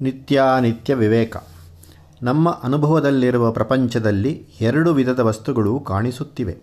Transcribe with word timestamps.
ನಿತ್ಯಾನಿತ್ಯ 0.00 0.94
ವಿವೇಕ. 0.94 1.36
ನಮ್ಮ 2.22 2.60
ಅನುಭವದಲ್ಲಿರುವ 2.62 3.52
ಪ್ರಪಂಚದಲ್ಲಿ 3.52 4.46
ಎರಡು 4.60 4.94
ವಿಧದ 4.94 5.18
ವಸ್ತುಗಳು 5.18 5.80
ಕಾಣಿಸುತ್ತಿವೆ. 5.80 6.58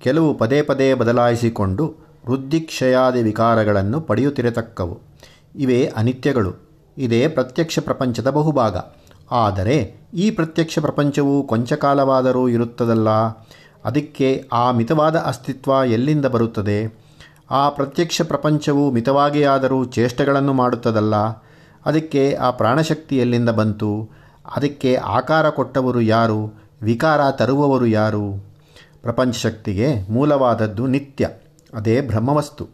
ಕೆಲವು 0.00 0.34
ಪದೇ 0.34 0.62
ಪದೇ 0.62 0.94
ಬದಲಾಯಿಸಿಕೊಂಡು 0.94 1.94
ವೃದ್ಧಿಕ್ಷಯಾದಿ 2.28 3.22
ವಿಕಾರಗಳನ್ನು 3.22 4.00
ಪಡೆಯುತ್ತಿರತಕ್ಕವು. 4.00 5.00
ಇವೇ 5.56 5.92
ಅನಿತ್ಯಗಳು. 5.96 6.54
ಇದೇ 6.98 7.28
ಪ್ರತ್ಯಕ್ಷ 7.28 7.78
ಪ್ರಪಂಚದ 7.78 8.30
ಬಹುಭಾಗ. 8.30 8.76
ಆದರೆ 9.30 9.96
ಈ 10.14 10.30
ಪ್ರತ್ಯಕ್ಷ 10.30 10.78
ಪ್ರಪಂಚವು 10.78 11.46
ಕೊಂಚ 11.46 11.72
ಕಾಲವಾದರೂ 11.72 12.48
ಇರುತ್ತದಲ್ಲ? 12.48 13.08
ಅದಕ್ಕೆ 13.84 14.48
ಆ 14.52 14.70
ಮಿತವಾದ 14.70 15.16
ಅಸ್ತಿತ್ವ 15.16 15.72
ಎಲ್ಲಿಂದ 15.86 16.26
ಬರುತ್ತದೆ? 16.26 16.94
ಆ 17.50 17.68
ಪ್ರತ್ಯಕ್ಷ 17.68 18.22
ಪ್ರಪಂಚವು 18.22 18.90
ಮಿತವಾಗಿಯಾದರೂ 18.90 19.84
ಚೇಷ್ಟೆಗಳನ್ನು 19.84 20.52
ಮಾಡುತ್ತದಲ್ಲ? 20.52 21.14
ಅದಕ್ಕೆ 21.86 22.34
ಆ 22.34 22.50
ಪ್ರಾಣಶಕ್ತಿ 22.50 23.18
ಎಲ್ಲಿಂದ 23.18 23.50
ಬಂತು? 23.50 24.10
ಅದಕ್ಕೆ 24.56 24.96
ಆಕಾರ 24.96 25.50
ಕೊಟ್ಟವರು 25.50 26.00
ಯಾರು? 26.00 26.60
ವಿಕಾರ 26.82 27.20
ತರುವವರು 27.30 27.86
ಯಾರು? 27.86 28.54
ಪ್ರಪಂಚ 29.02 29.36
ಶಕ್ತಿಗೆ 29.36 30.10
ಮೂಲವಾದದ್ದು 30.10 30.86
ನಿತ್ಯ, 30.86 31.28
ಅದೇ 31.74 32.00
ಬ್ರಹ್ಮವಸ್ತು. 32.00 32.68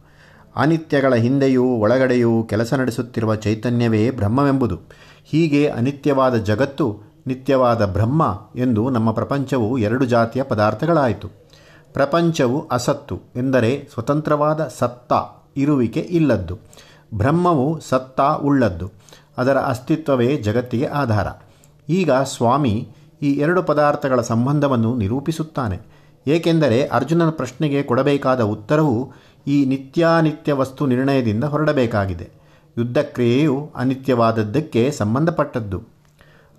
ಅನಿತ್ಯಗಳ 0.56 1.14
ಹಿಂದೆಯೂ 1.14 1.64
ಒಳಗಡೆಯೂ 1.64 2.42
ಕೆಲಸ 2.42 2.74
ನಡೆಸುತ್ತಿರುವ 2.74 3.34
ಚೈತನ್ಯವೇ 3.34 4.10
ಬ್ರಹ್ಮವೆಂಬುದು. 4.10 4.78
ಹೀಗೆ 5.24 5.68
ಅನಿತ್ಯವಾದ 5.68 6.36
ಜಗತ್ತು 6.36 6.86
ನಿತ್ಯವಾದ 7.26 7.84
ಬ್ರಹ್ಮ 7.84 8.40
ಎಂದು 8.56 8.90
ನಮ್ಮ 8.90 9.10
ಪ್ರಪಂಚವು 9.10 9.78
ಎರಡು 9.78 10.04
ಜಾತಿಯ 10.04 10.42
ಪದಾರ್ಥಗಳಾಯಿತು. 10.42 11.28
ಪ್ರಪಂಚವು 11.92 12.68
ಅಸತ್ತು 12.68 13.20
ಎಂದರೆ 13.36 13.88
ಸ್ವತಂತ್ರವಾದ 13.92 14.60
ಸತ್ತ 14.78 15.12
ಇರುವಿಕೆ 15.56 16.00
ಇಲ್ಲದ್ದು. 16.00 16.58
ಬ್ರಹ್ಮವು 17.14 17.80
ಸತ್ತಾ 17.80 18.34
ಉಳ್ಳದ್ದು, 18.34 18.90
ಅದರ 19.38 19.58
ಅಸ್ತಿತ್ವವೇ 19.58 20.36
ಜಗತ್ತಿಗೆ 20.36 20.86
ಆಧಾರ. 20.86 21.26
ಈಗ 21.88 22.12
ಸ್ವಾಮಿ 22.12 22.88
ಈ 23.22 23.32
ಎರಡು 23.32 23.62
ಪದಾರ್ಥಗಳ 23.62 24.20
ಸಂಬಂಧವನ್ನು 24.20 24.96
ನಿರೂಪಿಸುತ್ತಾನೆ. 24.96 25.78
ಏಕೆಂದರೆ 26.26 26.86
ಅರ್ಜುನನ 26.86 27.30
ಪ್ರಶ್ನೆಗೆ 27.30 27.82
ಕೊಡಬೇಕಾದ 27.82 28.40
ಉತ್ತರವು 28.40 29.12
ಈ 29.46 29.64
ನಿತ್ಯಾನಿತ್ಯ 29.64 30.52
ವಸ್ತು 30.52 30.86
ನಿರ್ಣಯದಿಂದ 30.86 31.44
ಹೊರಡಬೇಕಾಗಿದೆ. 31.44 32.30
ಯುದ್ಧಕ್ರಿಯೆಯು 32.78 33.70
ಅನಿತ್ಯವಾದದ್ದಕ್ಕೆ 33.76 34.90
ಸಂಬಂಧಪಟ್ಟದ್ದು. 34.90 35.82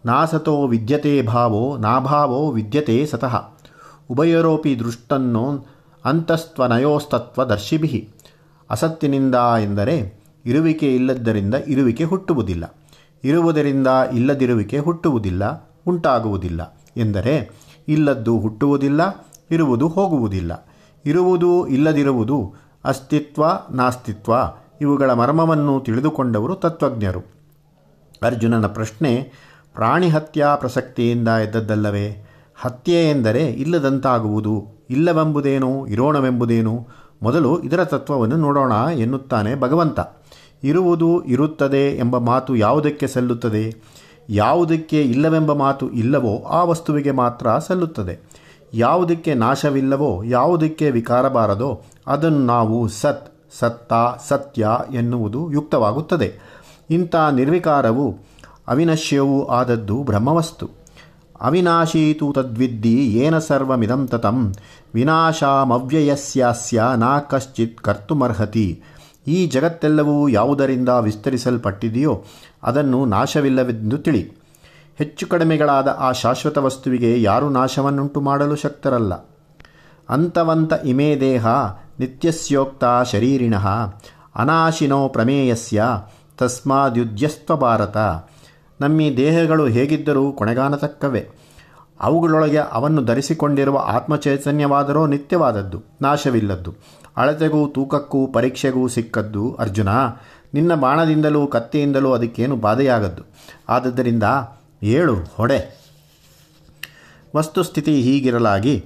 ನಾಸತೋ 0.06 0.68
ವಿದ್ಯತೆ 0.68 1.22
ಭಾವೋ 1.22 1.78
ನಾಭಾವೋ 1.78 2.52
ವಿದ್ಯತೆ 2.52 3.06
ಸತಃ. 3.06 3.36
ಉಭಯರೋಪಿ 4.10 4.80
ದೃಷ್ಟನ್ನೋ 4.80 5.66
ಅಂತಸ್ತ್ವನಯೋಸ್ತತ್ವ 6.06 7.44
ದರ್ಶಿಭಿ 7.44 8.10
ಅಸತ್ತಿನಿಂದ 8.70 9.36
ಎಂದರೆ 9.36 10.21
ಇರುವಿಕೆ 10.46 10.96
ಇಲ್ಲದ್ದರಿಂದ 10.96 11.54
ಇರುವಿಕೆ 11.68 12.04
ಹುಟ್ಟುವುದಿಲ್ಲ. 12.04 12.76
ಇರುವುದರಿಂದ 13.24 13.88
ಇಲ್ಲದಿರುವಿಕೆ 14.14 14.78
ಹುಟ್ಟುವುದಿಲ್ಲ, 14.80 15.72
ಉಂಟಾಗುವುದಿಲ್ಲ. 15.88 16.78
ಎಂದರೆ 16.98 17.52
ಇಲ್ಲದ್ದು 17.88 18.40
ಹುಟ್ಟುವುದಿಲ್ಲ, 18.40 19.26
ಇರುವುದು 19.52 19.88
ಹೋಗುವುದಿಲ್ಲ. 19.88 20.68
ಇರುವುದು 21.06 21.68
ಇಲ್ಲದಿರುವುದು 21.68 22.54
ಅಸ್ತಿತ್ವ, 22.86 23.44
ನಾಸ್ತಿತ್ವ, 23.72 24.34
ಇವುಗಳ 24.82 25.14
ಮರ್ಮವನ್ನು 25.14 25.80
ತಿಳಿದುಕೊಂಡವರು 25.80 26.56
ತತ್ವಜ್ಞರು. 26.56 27.20
ಅರ್ಜುನನ 28.24 28.68
ಪ್ರಶ್ನೆ, 28.68 29.32
ಪ್ರಾಣಿ 29.74 30.10
ಹತ್ಯಾ 30.10 30.56
ಪ್ರಸಕ್ತಿಯಿಂದ 30.56 31.28
ಎದ್ದದ್ದಲ್ಲವೇ? 31.28 32.28
ಹತ್ಯೆ 32.56 33.10
ಎಂದರೆ 33.10 33.46
ಇಲ್ಲದಂತಾಗುವುದು, 33.46 34.68
ಇಲ್ಲವೆಂಬುದೇನು, 34.90 35.88
ಇರೋಣವೆಂಬುದೇನು? 35.88 36.88
ಮೊದಲು 37.24 37.62
ಇದರ 37.62 37.84
ತತ್ವವನ್ನು 37.84 38.38
ನೋಡೋಣ 38.38 38.72
ಎನ್ನುತ್ತಾನೆ 38.72 39.56
ಭಗವಂತ. 39.56 40.00
ಇರುವುದು 40.64 41.24
ಇರುತ್ತದೆ 41.24 41.98
ಎಂಬ 41.98 42.18
ಮಾತು 42.18 42.56
ಯಾವುದಕ್ಕೆ 42.56 43.08
ಸಲ್ಲುತ್ತದೆ? 43.08 43.92
ಯಾವುದಕ್ಕೆ 44.30 45.02
ಇಲ್ಲವೆಂಬ 45.02 45.54
ಮಾತು 45.54 45.90
ಇಲ್ಲವೋ 45.90 46.44
ಆ 46.44 46.64
ವಸ್ತುವಿಗೆ 46.64 47.12
ಮಾತ್ರ 47.12 47.58
ಸಲ್ಲುತ್ತದೆ. 47.58 48.32
ಯಾವುದಕ್ಕೆ 48.74 49.34
ನಾಶವಿಲ್ಲವೋ, 49.34 50.24
ಯಾವುದಕ್ಕೆ 50.24 50.92
ವಿಕಾರ 50.92 51.28
ಬಾರದೋ 51.28 51.82
ಅದನ್ನು 52.08 52.46
ನಾವು 52.46 52.88
ಸತ್, 52.88 53.36
ಸತ್ತ, 53.60 53.94
ಸತ್ಯ 54.28 54.68
ಎನ್ನುವುದು 54.94 55.52
ಯುಕ್ತವಾಗುತ್ತದೆ. 55.52 56.40
ಇಂಥ 56.90 57.16
ನಿರ್ವಿಕಾರವು 57.16 58.18
ಅವಿನಶ್ಯವೂ 58.68 59.46
ಆದದ್ದು 59.46 60.04
ಬ್ರಹ್ಮವಸ್ತು. 60.04 60.70
ಅವಿನಾಶೀತು 61.42 62.34
ತದ್ವಿದ್ದಿ 62.34 62.96
ಏನ 62.96 63.40
ಸರ್ವಮಿದಂ 63.40 64.08
ತತಂ. 64.08 64.54
ವಿನಾಶಾಮವ್ಯಯಸ್ಯಾಸ್ಯ 64.94 66.84
ನಾ 66.98 67.20
ಕಶ್ಚಿತ್ 67.20 67.82
ಕರ್ತುಮರ್ಹತಿ. 67.82 68.82
ಈ 69.28 69.48
ಜಗತ್ತೆಲ್ಲವೂ 69.48 70.28
ಯಾವುದರಿಂದ 70.28 70.90
ವಿಸ್ತರಿಸಲ್ಪಟ್ಟಿದೆಯೋ 70.90 72.24
ಅದನ್ನು 72.64 73.06
ನಾಶವಿಲ್ಲವೆಂದು 73.06 73.98
ತಿಳಿ. 73.98 74.42
ಹೆಚ್ಚು 74.98 75.28
ಕಡಿಮೆಗಳಾದ 75.28 75.88
ಆ 75.88 76.12
ಶಾಶ್ವತ 76.12 76.58
ವಸ್ತುವಿಗೆ 76.58 77.22
ಯಾರು 77.22 77.50
ನಾಶವನ್ನುಂಟು 77.50 78.22
ಮಾಡಲು 78.22 78.56
ಶಕ್ತರಲ್ಲ. 78.56 79.14
ಅಂತವಂತ 80.10 80.74
ಇಮೇ 80.86 81.16
ದೇಹ 81.20 81.48
ನಿತ್ಯಸ್ಯೋಕ್ತ 82.00 82.84
ಶರೀರಿಣ 83.12 83.56
ಅನಾಶಿನೋ 84.36 85.08
ಪ್ರಮೇಯಸ್ಯ 85.08 85.84
ತಸ್ಮಾದ್ಯುಜ್ಯಸ್ವ 86.38 87.56
ಭಾರತ. 87.56 87.98
ನಮ್ಮಿ 88.82 89.18
ದೇಹಗಳು 89.18 89.68
ಹೇಗಿದ್ದರೂ 89.68 90.32
ಕೊನೆಗಾಣತಕ್ಕವೇ. 90.32 91.30
ಅವುಗಳೊಳಗೆ 92.00 92.58
ಅವನ್ನು 92.58 93.06
ಧರಿಸಿಕೊಂಡಿರುವ 93.06 93.78
ಆತ್ಮಚೈತನ್ಯವಾದರೂ 93.78 95.06
ನಿತ್ಯವಾದದ್ದು, 95.06 95.84
ನಾಶವಿಲ್ಲದ್ದು. 96.02 96.74
ಅಳತೆಗೂ 97.18 97.68
ತೂಕಕ್ಕೂ 97.68 98.28
ಪರೀಕ್ಷೆಗೂ 98.28 98.88
ಸಿಕ್ಕದ್ದು 98.88 99.54
ಅರ್ಜುನ. 99.54 99.88
ನಿನ್ನ 100.54 100.76
ಬಾಣದಿಂದಲೂ 100.76 101.48
ಕತ್ತಿಯಿಂದಲೂ 101.48 102.12
ಅದಕ್ಕೇನು 102.12 102.56
ಬಾಧೆಯಾಗದ್ದು? 102.56 103.24
ಆದ್ದರಿಂದ 103.70 104.24
ಏಳು, 104.84 105.16
ಹೊಡೆ. 105.36 105.82
ವಸ್ತುಸ್ಥಿತಿ 107.36 108.02
ಹೀಗಿರಲಾಗಿ, 108.02 108.86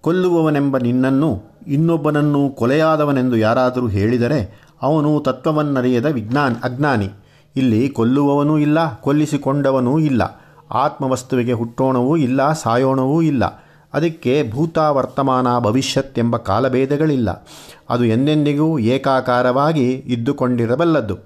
ಕೊಲ್ಲುವವನೆಂಬ 0.00 0.78
ನಿನ್ನನ್ನು 0.78 1.42
ಇನ್ನೊಬ್ಬನನ್ನು 1.66 2.50
ಕೊಲೆಯಾದವನೆಂದು 2.50 3.36
ಯಾರಾದರೂ 3.36 3.88
ಹೇಳಿದರೆ 3.88 4.68
ಅವನು 4.82 5.20
ತತ್ವವನ್ನರಿಯದ 5.20 6.06
ವಿಜ್ಞಾನ್, 6.06 6.56
ಅಜ್ಞಾನಿ. 6.64 7.10
ಇಲ್ಲಿ 7.56 7.88
ಕೊಲ್ಲುವವನೂ 7.88 8.58
ಇಲ್ಲ, 8.58 9.00
ಕೊಲ್ಲಿಸಿಕೊಂಡವನೂ 9.00 9.98
ಇಲ್ಲ. 9.98 10.22
ಆತ್ಮವಸ್ತುವಿಗೆ 10.70 11.52
ಹುಟ್ಟೋಣವೂ 11.52 12.16
ಇಲ್ಲ, 12.16 12.52
ಸಾಯೋಣವೂ 12.52 13.22
ಇಲ್ಲ. 13.22 13.61
ಅದಕ್ಕೆ 13.94 14.50
ಭೂತ 14.50 14.78
ವರ್ತಮಾನ 14.78 15.58
ಭವಿಷ್ಯತ್ 15.58 16.18
ಎಂಬ 16.18 16.36
ಕಾಲಭೇದಗಳಿಲ್ಲ. 16.36 17.46
ಅದು 17.90 18.04
ಎಂದೆಂದಿಗೂ 18.04 18.78
ಏಕಾಕಾರವಾಗಿ 18.78 19.92
ಇದ್ದುಕೊಂಡಿರಬಲ್ಲದ್ದು 19.92 21.18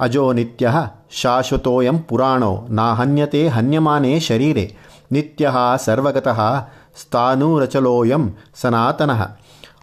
ಅಜೋ 0.00 0.32
ನಿತ್ಯ 0.32 0.72
ಶಾಶ್ವತೋಯಂ 1.10 1.98
ಪುರಾಣೋ, 1.98 2.66
ನಾ 2.70 2.94
ಹನ್ಯತೆ 2.94 3.48
ಹನ್ಯಮಾನೇ 3.48 4.20
ಶರೀರೆ, 4.20 4.76
ನಿತ್ಯ 5.12 5.52
ಸರ್ವಗತಃ 5.84 6.68
ಸ್ಥಾನೂರಚಲೋಯಂ 7.00 8.36
ಸನಾತನಃ. 8.54 9.36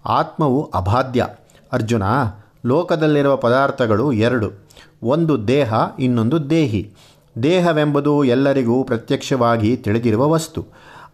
ಆತ್ಮವು 0.05 0.71
ಅಬಾಧ್ಯ 0.75 1.27
ಅರ್ಜುನ, 1.71 2.03
ಲೋಕದಲ್ಲಿರುವ 2.65 3.35
ಪದಾರ್ಥಗಳು 3.35 4.11
ಎರಡು. 4.11 4.51
ಒಂದು 5.03 5.47
ದೇಹ, 5.47 5.73
ಇನ್ನೊಂದು 5.99 6.49
ದೇಹಿ. 6.49 6.93
ದೇಹವೆಂಬುದು 7.43 8.23
ಎಲ್ಲರಿಗೂ 8.23 8.83
ಪ್ರತ್ಯಕ್ಷವಾಗಿ 8.83 9.77
ತಿಳಿದಿರುವ 9.77 10.29
ವಸ್ತು. 10.29 10.65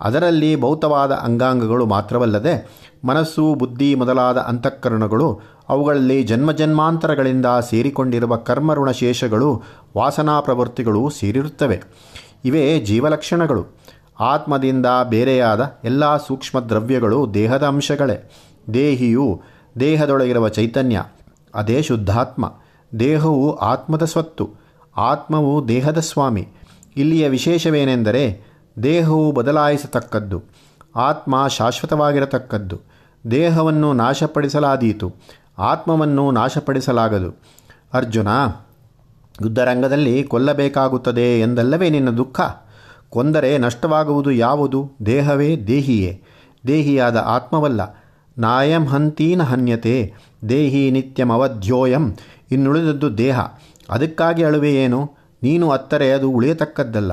ಅದರಲ್ಲಿ 0.03 0.55
ಭೌತವಾದ 0.55 1.11
ಅಂಗಾಂಗಗಳು 1.11 1.85
ಮಾತ್ರವಲ್ಲದೆ 1.85 2.83
ಮನಸ್ಸು, 3.05 3.55
ಬುದ್ಧಿ 3.55 3.95
ಮೊದಲಾದ 3.95 4.37
ಅಂತಃಕರಣಗಳು, 4.37 5.39
ಅವುಗಳಲ್ಲಿ 5.69 6.23
ಜನ್ಮಜನ್ಮಾಂತರಗಳಿಂದ 6.23 7.45
ಸೇರಿಕೊಂಡಿರುವ 7.69 8.35
ಕರ್ಮಋಣಶೇಷಗಳು 8.35 9.63
ವಾಸನಾ 9.97 10.39
ಪ್ರವೃತ್ತಿಗಳು 10.39 11.09
ಸೇರಿರುತ್ತವೆ. 11.09 11.83
ಇವೇ 12.45 12.79
ಜೀವಲಕ್ಷಣಗಳು. 12.79 13.65
ಆತ್ಮದಿಂದ 14.19 14.85
ಬೇರೆಯಾದ 15.03 15.71
ಎಲ್ಲ 15.83 16.17
ಸೂಕ್ಷ್ಮ 16.17 16.59
ದ್ರವ್ಯಗಳು 16.59 17.33
ದೇಹದ 17.33 17.63
ಅಂಶಗಳೇ. 17.63 18.31
ದೇಹಿಯು 18.73 19.41
ದೇಹದೊಳಗಿರುವ 19.79 20.49
ಚೈತನ್ಯ, 20.49 21.03
ಅದೇ 21.55 21.81
ಶುದ್ಧಾತ್ಮ. 21.81 22.53
ದೇಹವು 22.99 23.55
ಆತ್ಮದ 23.55 24.03
ಸ್ವತ್ತು, 24.03 24.49
ಆತ್ಮವು 24.97 25.67
ದೇಹದ 25.67 25.99
ಸ್ವಾಮಿ. 25.99 26.47
ಇಲ್ಲಿಯ 26.97 27.29
ವಿಶೇಷವೇನೆಂದರೆ 27.29 28.52
ದೇಹವು 28.83 29.31
ಬದಲಾಯಿಸತಕ್ಕದ್ದು. 29.31 30.43
ಆತ್ಮ 30.95 31.47
ಶಾಶ್ವತವಾಗಿರತಕ್ಕದ್ದು. 31.47 32.81
ದೇಹವನ್ನು 33.31 33.93
ನಾಶಪಡಿಸಲಾದೀತು. 33.93 35.15
ಆತ್ಮವನ್ನು 35.57 36.31
ನಾಶಪಡಿಸಲಾಗದು. 36.31 37.39
ಅರ್ಜುನ, 37.93 38.27
ಯುದ್ಧರಂಗದಲ್ಲಿ 39.41 40.23
ಕೊಲ್ಲಬೇಕಾಗುತ್ತದೆ 40.23 41.39
ಎಂದಲ್ಲವೇ 41.39 41.89
ನಿನ್ನ 41.89 42.09
ದುಃಖ? 42.09 42.41
ಕೊಂದರೆ 43.09 43.57
ನಷ್ಟವಾಗುವುದು 43.57 44.31
ಯಾವುದು? 44.31 44.91
ದೇಹವೇ 45.05 45.57
ದೇಹಿಯೇ. 45.57 46.23
ದೇಹಿಯಾದ 46.67 47.17
ಆತ್ಮವಲ್ಲ. 47.17 48.03
ನಾಯಂ 48.37 48.85
ಹಂತೀನ 48.85 49.43
ಹನ್ಯತೆ. 49.43 50.13
ದೇಹಿ 50.49 50.91
ನಿತ್ಯಮವಧ್ಯೋಯಂ 50.91 52.15
ಇನ್ನುಳಿದದ್ದು 52.51 53.17
ದೇಹ. 53.17 53.39
ಅದಕ್ಕಾಗಿ 53.89 54.43
ಅಳುವೆಯೇನು? 54.43 55.11
ನೀನು 55.43 55.69
ಅತ್ತರೆ 55.69 56.11
ಅದು 56.11 56.31
ಉಳಿಯತಕ್ಕದ್ದಲ್ಲ. 56.31 57.11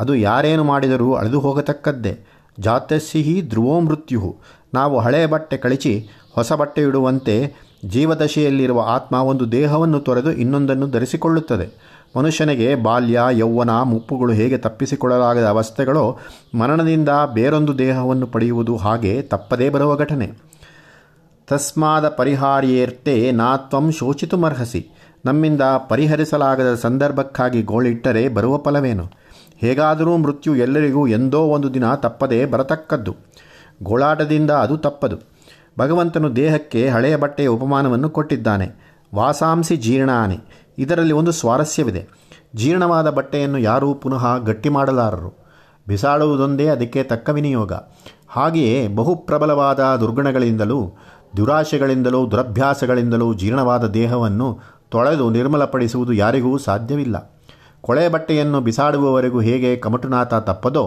ಅದು 0.00 0.14
ಯಾರೇನು 0.14 0.64
ಮಾಡಿದರೂ 0.64 1.14
ಅಳೆದು 1.14 1.40
ಹೋಗತಕ್ಕದ್ದೇ. 1.40 2.18
ಜಾತಸ್ಸಿಹಿ 2.58 3.42
ಧ್ರುವೋ 3.42 3.80
ಮೃತ್ಯು 3.80 4.36
ನಾವು 4.74 4.98
ಹಳೆಯ 4.98 5.26
ಬಟ್ಟೆ 5.26 5.56
ಕಳಚಿ 5.56 6.08
ಹೊಸ 6.32 6.52
ಬಟ್ಟೆ 6.52 6.82
ಇಡುವಂತೆ 6.82 7.54
ಜೀವದಶೆಯಲ್ಲಿರುವ 7.84 8.80
ಆತ್ಮ 8.86 9.16
ಒಂದು 9.16 9.52
ದೇಹವನ್ನು 9.52 10.00
ತೊರೆದು 10.00 10.32
ಇನ್ನೊಂದನ್ನು 10.32 10.90
ಧರಿಸಿಕೊಳ್ಳುತ್ತದೆ. 10.90 12.00
ಮನುಷ್ಯನಿಗೆ 12.16 12.74
ಬಾಲ್ಯ, 12.74 13.22
ಯೌವನ, 13.30 13.82
ಮುಪ್ಪುಗಳು 13.82 14.32
ಹೇಗೆ 14.32 14.58
ತಪ್ಪಿಸಿಕೊಳ್ಳಲಾಗದ 14.58 15.46
ಅವಸ್ಥೆಗಳೋ, 15.46 16.18
ಮರಣದಿಂದ 16.54 17.08
ಬೇರೊಂದು 17.34 17.78
ದೇಹವನ್ನು 17.78 18.26
ಪಡೆಯುವುದು 18.26 18.76
ಹಾಗೆ 18.76 19.22
ತಪ್ಪದೇ 19.22 19.70
ಬರುವ 19.70 19.96
ಘಟನೆ. 19.96 20.32
ತಸ್ಮಾದ 21.46 22.08
ಪರಿಹಾರ್ಯೇರ್ತೆ 22.08 23.30
ನಾತ್ವಂ 23.30 23.90
ಶೋಚಿತುಮರ್ಹಸಿ. 23.92 24.90
ನಮ್ಮಿಂದ 25.24 25.62
ಪರಿಹರಿಸಲಾಗದ 25.88 26.74
ಸಂದರ್ಭಕ್ಕಾಗಿ 26.74 27.62
ಗೋಳಿಟ್ಟರೆ 27.62 28.28
ಬರುವ 28.28 28.58
ಫಲವೇನು? 28.58 29.19
ಹೇಗಾದರೂ 29.60 30.16
ಮೃತ್ಯು 30.16 30.56
ಎಲ್ಲರಿಗೂ 30.56 31.06
ಎಂದೋ 31.06 31.40
ಒಂದು 31.40 31.74
ದಿನ 31.74 31.94
ತಪ್ಪದೇ 31.94 32.46
ಬರತಕ್ಕದ್ದು. 32.46 33.16
ಗೋಳಾಟದಿಂದ 33.82 34.50
ಅದು 34.50 34.76
ತಪ್ಪದು. 34.76 35.16
ಭಗವಂತನು 35.78 36.36
ದೇಹಕ್ಕೆ 36.36 36.88
ಹಳೆಯ 36.88 37.16
ಬಟ್ಟೆಯ 37.16 37.46
ಉಪಮಾನವನ್ನು 37.46 38.10
ಕೊಟ್ಟಿದ್ದಾನೆ. 38.10 38.98
ವಾಸಾಂಸಿ 39.14 39.76
ಜೀರ್ಣಾನೆ. 39.76 40.38
ಇದರಲ್ಲಿ 40.78 41.12
ಒಂದು 41.12 41.32
ಸ್ವಾರಸ್ಯವಿದೆ. 41.32 42.08
ಜೀರ್ಣವಾದ 42.56 43.10
ಬಟ್ಟೆಯನ್ನು 43.10 43.58
ಯಾರೂ 43.58 43.94
ಪುನಃ 43.94 44.38
ಗಟ್ಟಿ 44.38 44.68
ಮಾಡಲಾರರು. 44.68 45.44
ಬಿಸಾಡುವುದೊಂದೇ 45.88 46.66
ಅದಕ್ಕೆ 46.66 47.02
ತಕ್ಕ 47.02 47.28
ವಿನಿಯೋಗ. 47.28 47.72
ಹಾಗೆಯೇ 48.28 48.88
ಬಹುಪ್ರಬಲವಾದ 48.88 49.96
ದುರ್ಗುಣಗಳಿಂದಲೂ, 50.00 50.92
ದುರಾಶೆಗಳಿಂದಲೂ, 51.36 52.30
ದುರಭ್ಯಾಸಗಳಿಂದಲೂ 52.30 53.34
ಜೀರ್ಣವಾದ 53.34 53.86
ದೇಹವನ್ನು 53.86 54.58
ತೊಳೆದು 54.90 55.30
ನಿರ್ಮಲಪಡಿಸುವುದು 55.30 56.12
ಯಾರಿಗೂ 56.12 56.58
ಸಾಧ್ಯವಿಲ್ಲ. 56.58 57.39
ಕೊಳೆ 57.82 58.08
ಬಟ್ಟೆಯನ್ನು 58.08 58.60
ಬಿಸಾಡುವವರೆಗೂ 58.60 59.40
ಹೇಗೆ 59.40 59.76
ಕಮಟುನಾಥ 59.76 60.34
ತಪ್ಪದೋ, 60.34 60.84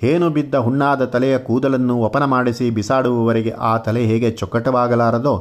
ಹೇನು 0.00 0.30
ಬಿದ್ದ 0.30 0.54
ಹುಣ್ಣಾದ 0.54 1.04
ತಲೆಯ 1.04 1.38
ಕೂದಲನ್ನು 1.38 2.02
ವಪನ 2.02 2.24
ಮಾಡಿಸಿ 2.24 2.70
ಬಿಸಾಡುವವರೆಗೆ 2.70 3.50
ಆ 3.50 3.76
ತಲೆ 3.78 4.04
ಹೇಗೆ 4.04 4.30
ಚೊಕ್ಕಟವಾಗಲಾರದೋ, 4.30 5.34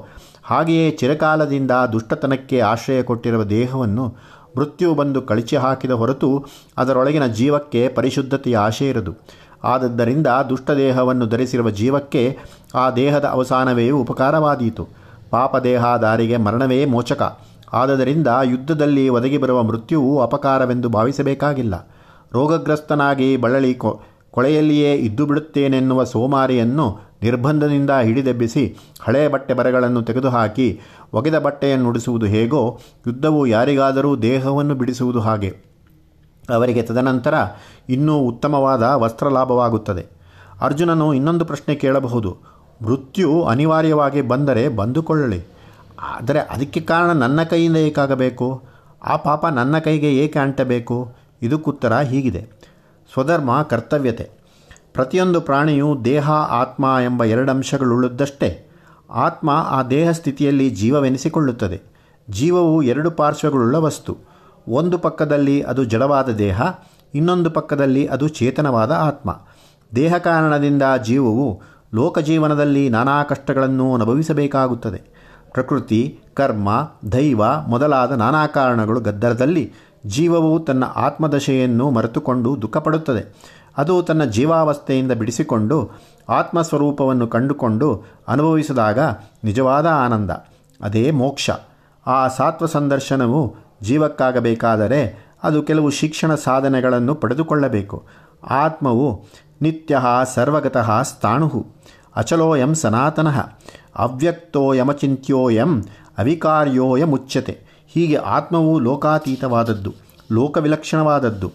ಹಾಗೆಯೇ 0.44 0.92
ಚಿರಕಾಲದಿಂದ 0.92 1.71
ದುಷ್ಟತನಕ್ಕೆ 1.92 2.59
ಆಶ್ರಯ 2.59 3.01
ಕೊಟ್ಟಿರುವ 3.01 3.44
ದೇಹವನ್ನು 3.44 4.06
ಮೃತ್ಯು 4.57 4.95
ಬಂದು 4.95 5.21
ಕಳಚಿ 5.21 5.56
ಹಾಕಿದ 5.56 5.92
ಹೊರತು 5.92 6.45
ಅದರೊಳಗಿನ 6.77 7.25
ಜೀವಕ್ಕೆ 7.25 7.88
ಪರಿಶುದ್ಧತೆಯ 7.88 8.57
ಆಶೆ 8.57 8.89
ಇರದು. 8.89 9.13
ಆದದ್ದರಿಂದ 9.63 10.27
ದುಷ್ಟದೇಹವನ್ನು 10.50 11.25
ಧರಿಸಿರುವ 11.27 11.69
ಜೀವಕ್ಕೆ 11.69 12.38
ಆ 12.75 12.89
ದೇಹದ 12.92 13.25
ಅವಸಾನವೇ 13.25 13.89
ಉಪಕಾರವಾದೀತು. 13.89 14.88
ಪಾಪದೇಹಾದಾರಿಗೆ 15.30 16.38
ಮರಣವೇ 16.38 16.86
ಮೋಚಕ. 16.86 17.21
ಆದದರಿಂದ 17.73 18.27
ಯುದ್ಧದಲ್ಲಿ 18.44 19.09
ಒದಗಿ 19.09 19.38
ಬರುವ 19.38 19.63
ಮೃತ್ಯುವು 19.63 20.21
ಅಪಕಾರವೆಂದು 20.21 20.89
ಭಾವಿಸಬೇಕಾಗಿಲ್ಲ. 20.89 21.89
ರೋಗಗ್ರಸ್ತನಾಗಿ 22.33 23.38
ಬಳಲಿ 23.38 23.73
ಕೊ, 23.73 24.01
ಕೊಳೆಯಲ್ಲಿಯೇ 24.31 24.95
ಇದ್ದು 24.95 25.25
ಬಿಡುತ್ತೇನೆನ್ನುವ 25.25 26.03
ಸೋಮಾರಿಯನ್ನು 26.03 27.00
ನಿರ್ಬಂಧದಿಂದ 27.23 27.89
ಹಿಡಿದೆಬ್ಬಿಸಿ 28.03 28.77
ಹಳೆಯ 29.01 29.27
ಬಟ್ಟೆ 29.27 29.53
ಬರೆಗಳನ್ನು 29.53 30.01
ತೆಗೆದುಹಾಕಿ 30.01 30.79
ಒಗೆದ 31.13 31.39
ಬಟ್ಟೆಯನ್ನು 31.39 31.89
ಉಡಿಸುವುದು 31.89 32.25
ಹೇಗೋ 32.25 32.79
ಯುದ್ಧವು 33.07 33.47
ಯಾರಿಗಾದರೂ 33.47 34.15
ದೇಹವನ್ನು 34.15 34.75
ಬಿಡಿಸುವುದು 34.75 35.19
ಹಾಗೆ. 35.19 35.50
ಅವರಿಗೆ 36.50 36.81
ತದನಂತರ 36.81 37.33
ಇನ್ನೂ 37.89 38.19
ಉತ್ತಮವಾದ 38.19 38.83
ವಸ್ತ್ರ 38.83 39.27
ಲಾಭವಾಗುತ್ತದೆ 39.27 40.06
ಅರ್ಜುನನು 40.62 41.13
ಇನ್ನೊಂದು 41.13 41.45
ಪ್ರಶ್ನೆ 41.45 41.75
ಕೇಳಬಹುದು. 41.75 42.38
ಮೃತ್ಯು 42.85 43.44
ಅನಿವಾರ್ಯವಾಗಿ 43.44 44.21
ಬಂದರೆ 44.21 44.69
ಬಂದುಕೊಳ್ಳಲಿ. 44.69 45.61
ಆದರೆ 46.01 46.39
ಅದಕ್ಕೆ 46.39 46.80
ಕಾರಣ 46.80 47.12
ನನ್ನ 47.12 47.44
ಕೈಯಿಂದ 47.44 47.77
ಏಕಾಗಬೇಕು? 47.77 48.63
ಆ 49.03 49.15
ಪಾಪ 49.15 49.45
ನನ್ನ 49.45 49.77
ಕೈಗೆ 49.77 50.18
ಏಕೆ 50.18 50.39
ಅಂಟಬೇಕು? 50.39 51.13
ಇದಕ್ಕುತ್ತರ 51.42 52.00
ಹೀಗಿದೆ. 52.00 52.50
ಸ್ವಧರ್ಮ, 53.13 53.62
ಕರ್ತವ್ಯತೆ. 53.62 54.31
ಪ್ರತಿಯೊಂದು 54.94 55.42
ಪ್ರಾಣಿಯು 55.42 56.06
ದೇಹ, 56.06 56.31
ಆತ್ಮ 56.31 56.86
ಎಂಬ 57.03 57.24
ಎರಡು 57.24 57.51
ಎರಡಂಶಗಳುಳ್ಳದ್ದಷ್ಟೇ. 57.51 58.71
ಆತ್ಮ 59.09 59.50
ಆ 59.69 59.83
ದೇಹ 59.83 60.12
ಸ್ಥಿತಿಯಲ್ಲಿ 60.12 60.69
ಜೀವವೆನಿಸಿಕೊಳ್ಳುತ್ತದೆ. 60.69 61.81
ಜೀವವು 62.30 62.81
ಎರಡು 62.81 63.12
ಪಾರ್ಶ್ವಗಳುಳ್ಳ 63.12 63.75
ವಸ್ತು. 63.75 64.18
ಒಂದು 64.68 64.97
ಪಕ್ಕದಲ್ಲಿ 64.97 65.62
ಅದು 65.62 65.83
ಜಡವಾದ 65.83 66.30
ದೇಹ, 66.30 66.62
ಇನ್ನೊಂದು 67.15 67.51
ಪಕ್ಕದಲ್ಲಿ 67.51 68.06
ಅದು 68.06 68.27
ಚೇತನವಾದ 68.27 68.92
ಆತ್ಮ. 68.92 69.42
ದೇಹ 69.95 70.18
ಕಾರಣದಿಂದ 70.18 70.83
ಜೀವವು 71.04 71.62
ಲೋಕಜೀವನದಲ್ಲಿ 71.94 72.89
ನಾನಾ 72.89 73.24
ಕಷ್ಟಗಳನ್ನು 73.24 73.94
ಅನುಭವಿಸಬೇಕಾಗುತ್ತದೆ. 73.94 75.20
ಪ್ರಕೃತಿ, 75.53 76.19
ಕರ್ಮ, 76.33 76.69
ದೈವ 77.12 77.42
ಮೊದಲಾದ 77.68 78.12
ನಾನಾ 78.12 78.48
ಕಾರಣಗಳು 78.48 79.00
ಗದ್ದಲದಲ್ಲಿ 79.00 79.74
ಜೀವವು 80.06 80.59
ತನ್ನ 80.59 80.83
ಆತ್ಮದಶೆಯನ್ನು 80.83 81.92
ಮರೆತುಕೊಂಡು 81.92 82.62
ದುಃಖಪಡುತ್ತದೆ. 82.62 83.24
ಅದು 83.77 84.03
ತನ್ನ 84.03 84.24
ಜೀವಾವಸ್ಥೆಯಿಂದ 84.24 85.12
ಬಿಡಿಸಿಕೊಂಡು 85.12 85.92
ಆತ್ಮಸ್ವರೂಪವನ್ನು 86.30 87.27
ಕಂಡುಕೊಂಡು 87.27 88.03
ಅನುಭವಿಸಿದಾಗ 88.27 89.00
ನಿಜವಾದ 89.44 89.86
ಆನಂದ, 89.86 90.31
ಅದೇ 90.81 91.12
ಮೋಕ್ಷ. 91.12 91.50
ಆ 92.07 92.27
ಸಾತ್ವ 92.27 92.65
ಸಂದರ್ಶನವು 92.65 93.56
ಜೀವಕ್ಕಾಗಬೇಕಾದರೆ 93.81 95.01
ಅದು 95.44 95.63
ಕೆಲವು 95.63 95.89
ಶಿಕ್ಷಣ 95.89 96.36
ಸಾಧನೆಗಳನ್ನು 96.36 97.15
ಪಡೆದುಕೊಳ್ಳಬೇಕು. 97.15 98.06
ಆತ್ಮವು 98.50 99.24
ನಿತ್ಯ 99.62 100.00
ಸರ್ವಗತಃ 100.33 101.01
ಸ್ಥಾಣು 101.01 101.65
ಅಚಲೋಯಂ 102.15 102.75
ಸನಾತನಃ. 102.75 103.39
ಅವ್ಯಕ್ತೋಯಮಚಿಂತ್ಯೋಯಂ 103.96 105.84
ಅವಿಕಾರ್ಯೋಯಮುಚ್ಯತೆ 106.18 107.60
ಹೀಗೆ 107.88 108.16
ಆತ್ಮವು 108.16 108.80
ಲೋಕಾತೀತವಾದದ್ದು, 108.80 109.94
ಲೋಕವಿಲಕ್ಷಣವಾದದ್ದು, 110.32 111.52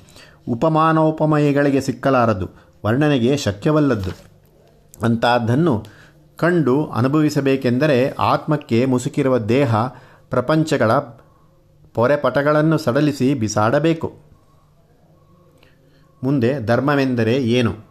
ಉಪಮಾನೋಪಮಯಗಳಿಗೆ 0.48 1.80
ಸಿಕ್ಕಲಾರದು, 1.80 2.48
ವರ್ಣನೆಗೆ 2.86 3.36
ಶಕ್ಯವಲ್ಲದ್ದು. 3.36 4.10
ಅಂತಹದ್ದನ್ನು 5.02 5.84
ಕಂಡು 6.36 6.86
ಅನುಭವಿಸಬೇಕೆಂದರೆ 6.86 8.10
ಆತ್ಮಕ್ಕೆ 8.10 8.84
ಮುಸುಕಿರುವ 8.84 9.38
ದೇಹ, 9.38 9.76
ಪ್ರಪಂಚಗಳ 10.30 10.92
ಪೊರೆಪಟಗಳನ್ನು 11.94 12.78
ಸಡಲಿಸಿ 12.78 13.34
ಬಿಸಾಡಬೇಕು. 13.34 14.14
ಮುಂದೆ 16.22 16.66
ಧರ್ಮವೆಂದರೆ 16.66 17.36
ಏನು? 17.36 17.85